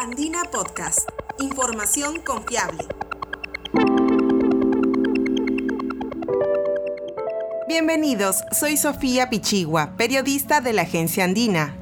[0.00, 1.08] Andina Podcast.
[1.40, 2.84] Información confiable.
[7.66, 11.77] Bienvenidos, soy Sofía Pichigua, periodista de la agencia Andina.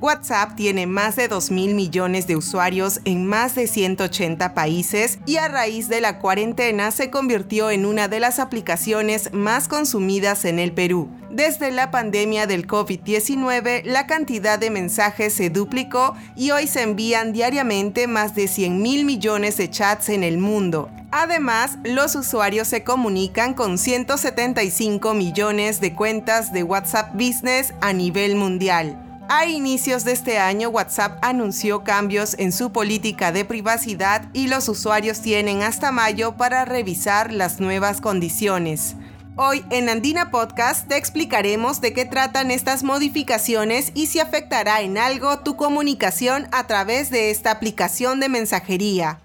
[0.00, 5.36] WhatsApp tiene más de 2 mil millones de usuarios en más de 180 países y
[5.36, 10.58] a raíz de la cuarentena se convirtió en una de las aplicaciones más consumidas en
[10.58, 11.10] el Perú.
[11.30, 17.34] Desde la pandemia del COVID-19, la cantidad de mensajes se duplicó y hoy se envían
[17.34, 20.90] diariamente más de 100 mil millones de chats en el mundo.
[21.12, 28.36] Además, los usuarios se comunican con 175 millones de cuentas de WhatsApp Business a nivel
[28.36, 29.09] mundial.
[29.32, 34.68] A inicios de este año, WhatsApp anunció cambios en su política de privacidad y los
[34.68, 38.96] usuarios tienen hasta mayo para revisar las nuevas condiciones.
[39.36, 44.98] Hoy en Andina Podcast te explicaremos de qué tratan estas modificaciones y si afectará en
[44.98, 49.20] algo tu comunicación a través de esta aplicación de mensajería.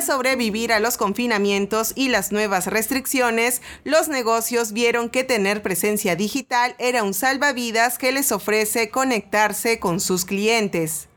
[0.00, 6.74] Sobrevivir a los confinamientos y las nuevas restricciones, los negocios vieron que tener presencia digital
[6.78, 11.08] era un salvavidas que les ofrece conectarse con sus clientes.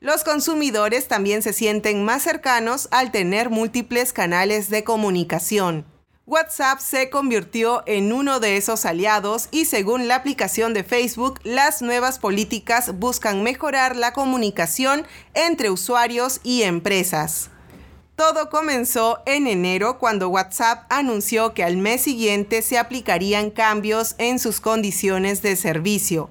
[0.00, 5.84] Los consumidores también se sienten más cercanos al tener múltiples canales de comunicación.
[6.24, 11.82] WhatsApp se convirtió en uno de esos aliados y según la aplicación de Facebook, las
[11.82, 17.50] nuevas políticas buscan mejorar la comunicación entre usuarios y empresas.
[18.18, 24.40] Todo comenzó en enero cuando WhatsApp anunció que al mes siguiente se aplicarían cambios en
[24.40, 26.28] sus condiciones de servicio.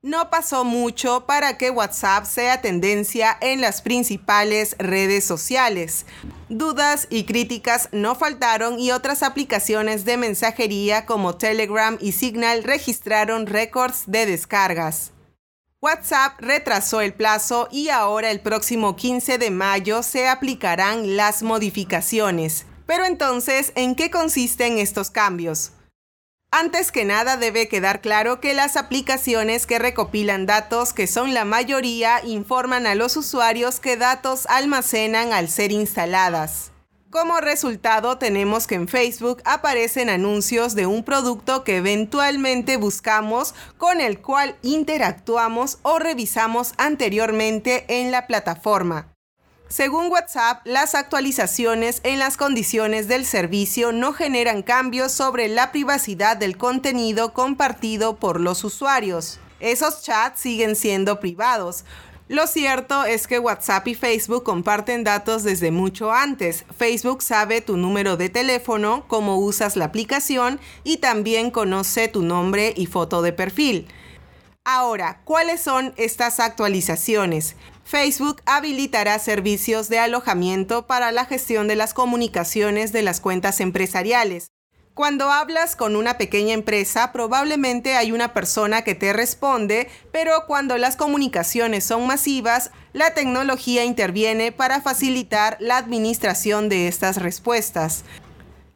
[0.00, 6.06] No pasó mucho para que WhatsApp sea tendencia en las principales redes sociales.
[6.48, 13.48] Dudas y críticas no faltaron y otras aplicaciones de mensajería como Telegram y Signal registraron
[13.48, 15.10] récords de descargas.
[15.84, 22.64] WhatsApp retrasó el plazo y ahora el próximo 15 de mayo se aplicarán las modificaciones.
[22.86, 25.72] Pero entonces, ¿en qué consisten estos cambios?
[26.50, 31.44] Antes que nada debe quedar claro que las aplicaciones que recopilan datos, que son la
[31.44, 36.70] mayoría, informan a los usuarios qué datos almacenan al ser instaladas.
[37.14, 44.00] Como resultado tenemos que en Facebook aparecen anuncios de un producto que eventualmente buscamos, con
[44.00, 49.14] el cual interactuamos o revisamos anteriormente en la plataforma.
[49.68, 56.36] Según WhatsApp, las actualizaciones en las condiciones del servicio no generan cambios sobre la privacidad
[56.36, 59.38] del contenido compartido por los usuarios.
[59.60, 61.84] Esos chats siguen siendo privados,
[62.28, 66.64] lo cierto es que WhatsApp y Facebook comparten datos desde mucho antes.
[66.76, 72.72] Facebook sabe tu número de teléfono, cómo usas la aplicación y también conoce tu nombre
[72.74, 73.88] y foto de perfil.
[74.64, 77.56] Ahora, ¿cuáles son estas actualizaciones?
[77.84, 84.53] Facebook habilitará servicios de alojamiento para la gestión de las comunicaciones de las cuentas empresariales.
[84.94, 90.78] Cuando hablas con una pequeña empresa, probablemente hay una persona que te responde, pero cuando
[90.78, 98.04] las comunicaciones son masivas, la tecnología interviene para facilitar la administración de estas respuestas.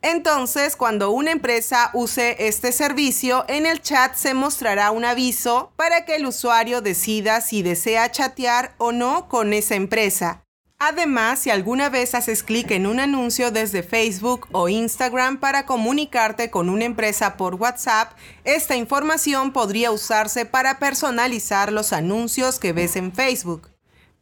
[0.03, 6.05] Entonces, cuando una empresa use este servicio, en el chat se mostrará un aviso para
[6.05, 10.48] que el usuario decida si desea chatear o no con esa empresa.
[10.81, 16.51] Además, si alguna vez haces clic en un anuncio desde Facebook o Instagram para comunicarte
[16.51, 18.13] con una empresa por WhatsApp,
[18.45, 23.71] esta información podría usarse para personalizar los anuncios que ves en Facebook.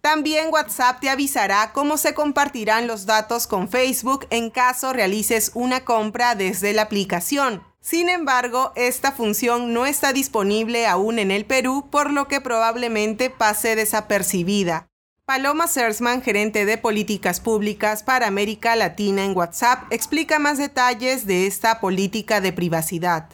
[0.01, 5.85] También WhatsApp te avisará cómo se compartirán los datos con Facebook en caso realices una
[5.85, 7.63] compra desde la aplicación.
[7.81, 13.29] Sin embargo, esta función no está disponible aún en el Perú, por lo que probablemente
[13.29, 14.89] pase desapercibida.
[15.27, 21.49] Paloma Sersman, gerente de políticas públicas para América Latina en WhatsApp, explica más detalles de
[21.49, 23.29] esta política de privacidad.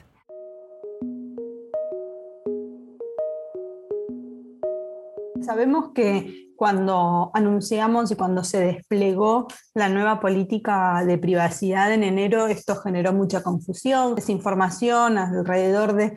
[5.43, 12.47] Sabemos que cuando anunciamos y cuando se desplegó la nueva política de privacidad en enero,
[12.47, 16.15] esto generó mucha confusión, desinformación alrededor de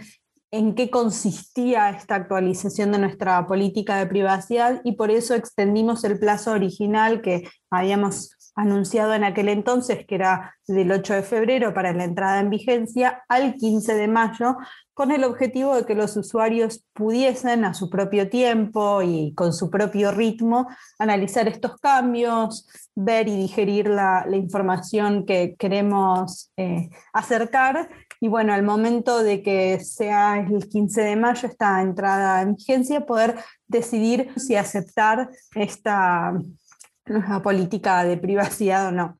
[0.57, 6.17] en qué consistía esta actualización de nuestra política de privacidad y por eso extendimos el
[6.17, 11.91] plazo original que habíamos anunciado en aquel entonces, que era del 8 de febrero para
[11.91, 14.55] la entrada en vigencia, al 15 de mayo,
[14.93, 19.69] con el objetivo de que los usuarios pudiesen a su propio tiempo y con su
[19.69, 20.67] propio ritmo
[20.97, 27.89] analizar estos cambios, ver y digerir la, información que queremos eh, acercar
[28.19, 33.05] y bueno, al momento de que sea el 15 de mayo esta entrada en vigencia,
[33.05, 33.35] poder
[33.67, 36.33] decidir si aceptar esta
[37.43, 39.19] política de privacidad o no.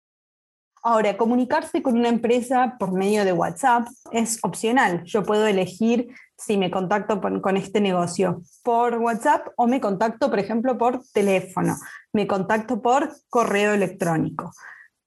[0.88, 5.04] Ahora, comunicarse con una empresa por medio de WhatsApp es opcional.
[5.04, 10.38] Yo puedo elegir si me contacto con este negocio por WhatsApp o me contacto, por
[10.38, 11.76] ejemplo, por teléfono,
[12.14, 14.52] me contacto por correo electrónico.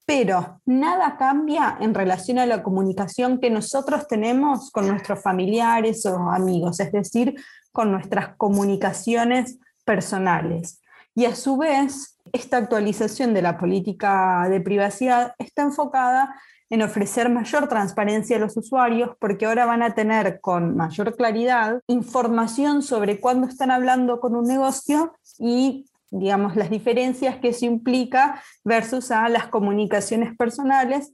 [0.09, 6.31] Pero nada cambia en relación a la comunicación que nosotros tenemos con nuestros familiares o
[6.31, 7.35] amigos, es decir,
[7.73, 10.81] con nuestras comunicaciones personales.
[11.15, 16.35] Y a su vez, esta actualización de la política de privacidad está enfocada
[16.71, 21.83] en ofrecer mayor transparencia a los usuarios porque ahora van a tener con mayor claridad
[21.87, 28.43] información sobre cuándo están hablando con un negocio y digamos las diferencias que eso implica
[28.65, 31.13] versus a las comunicaciones personales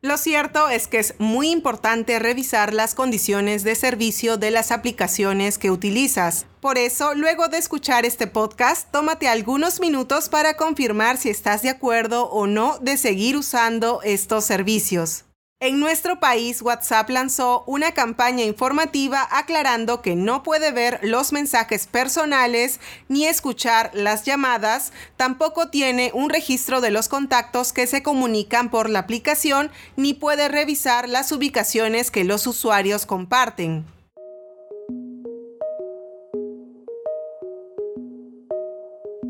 [0.00, 5.58] lo cierto es que es muy importante revisar las condiciones de servicio de las aplicaciones
[5.58, 6.46] que utilizas.
[6.60, 11.70] Por eso, luego de escuchar este podcast, tómate algunos minutos para confirmar si estás de
[11.70, 15.24] acuerdo o no de seguir usando estos servicios.
[15.60, 21.88] En nuestro país, WhatsApp lanzó una campaña informativa aclarando que no puede ver los mensajes
[21.88, 22.78] personales
[23.08, 28.88] ni escuchar las llamadas, tampoco tiene un registro de los contactos que se comunican por
[28.88, 33.97] la aplicación, ni puede revisar las ubicaciones que los usuarios comparten.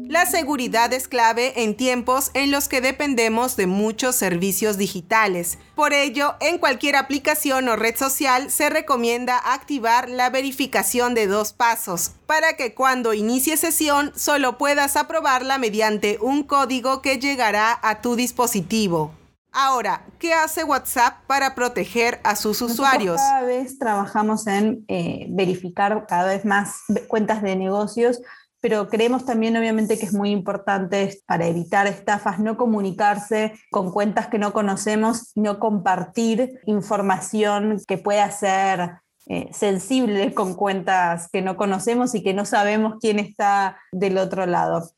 [0.06, 5.58] La seguridad es clave en tiempos en los que dependemos de muchos servicios digitales.
[5.74, 11.52] Por ello, en cualquier aplicación o red social se recomienda activar la verificación de dos
[11.52, 18.00] pasos para que cuando inicie sesión solo puedas aprobarla mediante un código que llegará a
[18.00, 19.12] tu dispositivo.
[19.52, 23.16] Ahora, ¿qué hace WhatsApp para proteger a sus usuarios?
[23.16, 28.20] Cada vez trabajamos en eh, verificar cada vez más cuentas de negocios
[28.60, 34.28] pero creemos también obviamente que es muy importante para evitar estafas no comunicarse con cuentas
[34.28, 41.56] que no conocemos, no compartir información que pueda ser eh, sensible con cuentas que no
[41.56, 44.90] conocemos y que no sabemos quién está del otro lado.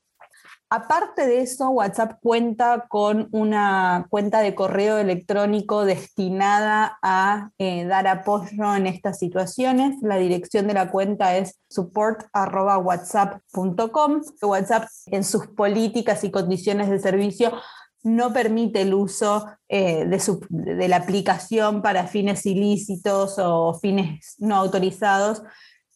[0.73, 8.07] Aparte de eso, WhatsApp cuenta con una cuenta de correo electrónico destinada a eh, dar
[8.07, 9.97] apoyo en estas situaciones.
[10.01, 14.21] La dirección de la cuenta es support.whatsapp.com.
[14.43, 17.51] WhatsApp en sus políticas y condiciones de servicio
[18.03, 24.55] no permite el uso eh, de, de la aplicación para fines ilícitos o fines no
[24.55, 25.43] autorizados,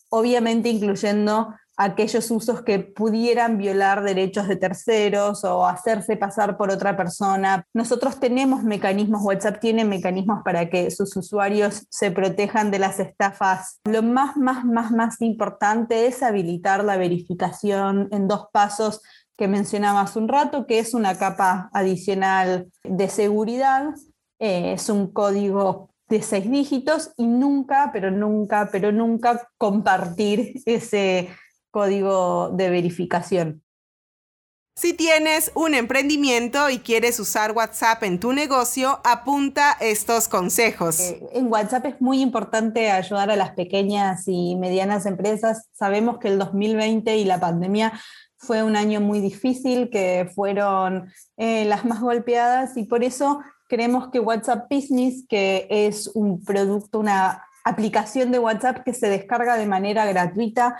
[0.10, 6.96] obviamente incluyendo aquellos usos que pudieran violar derechos de terceros o hacerse pasar por otra
[6.96, 7.66] persona.
[7.74, 13.82] Nosotros tenemos mecanismos, WhatsApp tiene mecanismos para que sus usuarios se protejan de las estafas.
[13.86, 19.02] Lo más, más, más, más importante es habilitar la verificación en dos pasos
[19.38, 23.94] que mencionaba hace un rato, que es una capa adicional de seguridad.
[24.40, 31.30] Eh, es un código de seis dígitos y nunca, pero nunca, pero nunca compartir ese
[31.76, 33.62] código de verificación.
[34.78, 41.02] Si tienes un emprendimiento y quieres usar WhatsApp en tu negocio, apunta estos consejos.
[41.02, 45.68] Eh, en WhatsApp es muy importante ayudar a las pequeñas y medianas empresas.
[45.74, 47.92] Sabemos que el 2020 y la pandemia
[48.38, 54.12] fue un año muy difícil, que fueron eh, las más golpeadas y por eso creemos
[54.12, 59.66] que WhatsApp Business, que es un producto, una aplicación de WhatsApp que se descarga de
[59.66, 60.80] manera gratuita,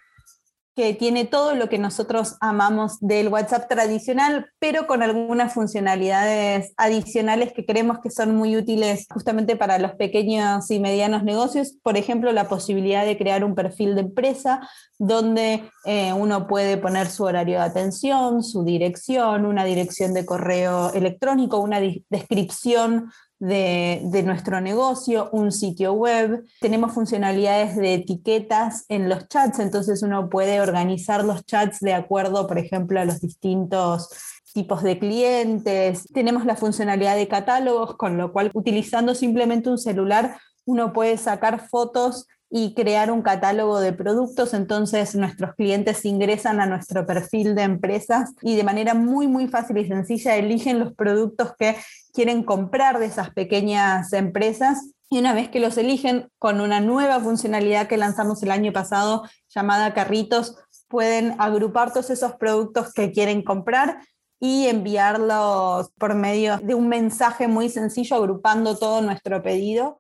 [0.76, 7.54] que tiene todo lo que nosotros amamos del WhatsApp tradicional, pero con algunas funcionalidades adicionales
[7.54, 11.78] que creemos que son muy útiles justamente para los pequeños y medianos negocios.
[11.82, 17.08] Por ejemplo, la posibilidad de crear un perfil de empresa donde eh, uno puede poner
[17.08, 21.80] su horario de atención, su dirección, una dirección de correo electrónico, una
[22.10, 26.44] descripción de, nuestro negocio, un sitio web.
[26.60, 32.48] Tenemos funcionalidades de etiquetas en los chats, entonces uno puede organizar los chats de acuerdo,
[32.48, 34.10] por ejemplo, a los distintos
[34.54, 36.08] tipos de clientes.
[36.14, 41.68] Tenemos la funcionalidad de catálogos, con lo cual utilizando simplemente un celular uno puede sacar
[41.70, 42.28] fotos
[42.58, 44.54] y crear un catálogo de productos.
[44.54, 49.78] Entonces nuestros clientes ingresan a nuestro perfil de empresas y de manera muy, muy fácil
[49.78, 51.76] y sencilla eligen los productos que
[52.14, 54.90] quieren comprar de esas pequeñas empresas.
[55.10, 59.24] Y una vez que los eligen, con una nueva funcionalidad que lanzamos el año pasado
[59.54, 60.56] llamada carritos,
[60.88, 64.00] pueden agrupar todos esos productos que quieren comprar
[64.40, 70.00] y enviarlos por medio de un mensaje muy sencillo agrupando todo nuestro pedido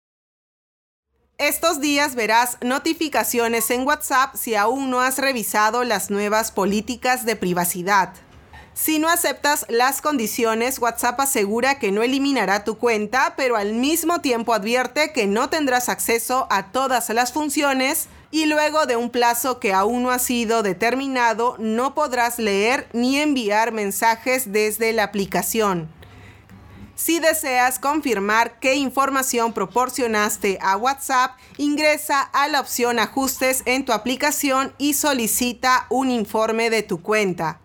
[1.37, 7.35] Estos días verás notificaciones en WhatsApp si aún no has revisado las nuevas políticas de
[7.35, 8.13] privacidad.
[8.73, 14.21] Si no aceptas las condiciones, WhatsApp asegura que no eliminará tu cuenta, pero al mismo
[14.21, 19.59] tiempo advierte que no tendrás acceso a todas las funciones y luego de un plazo
[19.59, 25.89] que aún no ha sido determinado, no podrás leer ni enviar mensajes desde la aplicación.
[26.95, 33.91] Si deseas confirmar qué información proporcionaste a WhatsApp, ingresa a la opción Ajustes en tu
[33.91, 37.59] aplicación y solicita un informe de tu cuenta.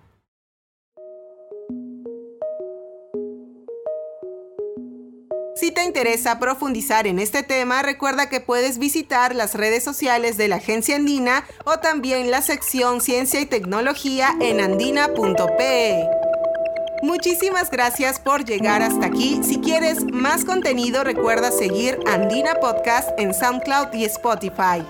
[5.54, 10.48] Si te interesa profundizar en este tema, recuerda que puedes visitar las redes sociales de
[10.48, 16.19] la Agencia Andina o también la sección Ciencia y Tecnología en andina.pe.
[17.02, 19.40] Muchísimas gracias por llegar hasta aquí.
[19.42, 24.84] Si quieres más contenido, recuerda seguir Andina Podcast en SoundCloud y Spotify.